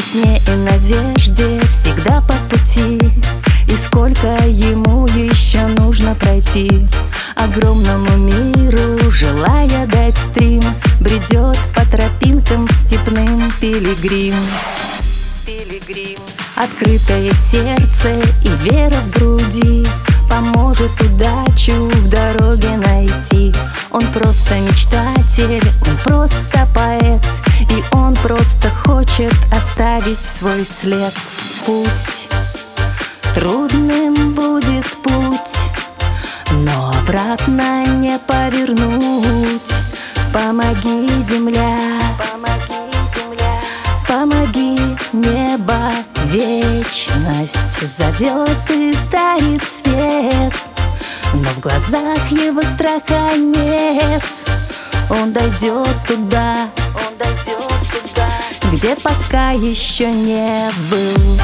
[0.00, 2.98] Весне и надежде всегда по пути.
[3.66, 6.88] И сколько ему еще нужно пройти?
[7.36, 10.62] Огромному миру, желая дать стрим
[11.00, 14.36] Бредет по тропинкам степным пилигрим.
[15.44, 16.18] Пилигрим.
[16.56, 19.84] Открытое сердце и вера в груди
[20.30, 23.52] Поможет удачу в дороге найти.
[23.90, 26.66] Он просто мечтатель, он просто
[30.00, 31.14] оставить свой след.
[31.66, 32.28] Пусть
[33.34, 35.54] трудным будет путь
[36.52, 39.60] Но обратно не повернуть.
[40.32, 43.60] Помоги, земля, помоги, земля,
[44.06, 44.76] помоги,
[45.12, 45.92] небо
[46.26, 47.56] Вечность.
[47.98, 50.54] Зовет и дарит свет
[51.34, 54.22] Но в глазах его страха нет.
[55.10, 57.79] Он дойдет туда, он дойдет
[58.72, 61.40] Где пока еще не был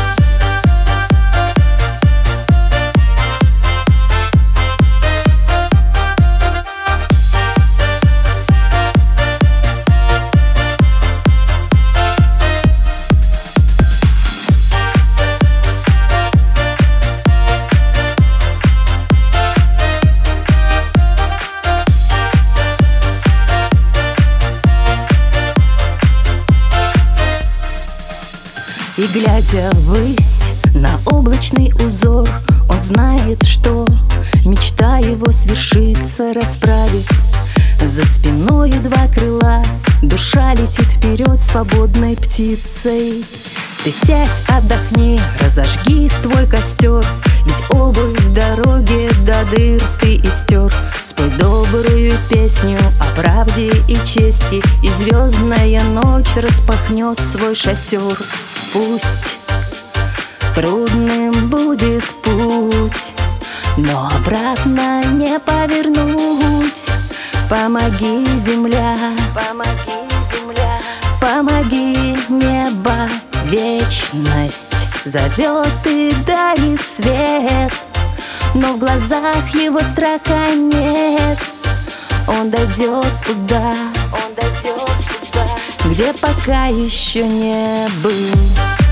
[28.97, 30.41] И глядя ввысь
[30.73, 32.27] на облачный узор
[32.71, 33.85] Он знает, что
[34.47, 37.07] мечта его свершится, расправив
[37.83, 39.63] За спиной два крыла.
[40.01, 43.23] Душа летит вперед свободной птицей.
[43.85, 47.05] Ты сядь, отдохни, разожги твой костер
[47.45, 50.73] Ведь обувь в дороге до дыр ты истер.
[51.07, 58.17] Спой добрую песню о правде и чести И звездная ночь распахнет свой шатер
[58.73, 59.39] Пусть
[60.55, 63.13] трудным будет путь
[63.77, 66.73] Но обратно не повернуть.
[67.49, 68.97] Помоги, земля,
[69.35, 70.79] помоги, земля
[71.21, 73.09] Помоги, небо,
[73.45, 74.67] вечность
[75.07, 77.73] Зовет и дарит свет.
[78.55, 81.39] Но в глазах его страха нет.
[82.27, 83.73] Он дойдет туда,
[84.13, 85.06] он дойдет
[85.97, 88.86] Где пока еще не был